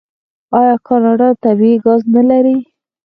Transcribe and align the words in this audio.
آیا 0.59 0.75
کاناډا 0.87 1.29
طبیعي 1.43 1.75
ګاز 1.83 2.01
نلري؟ 2.13 2.57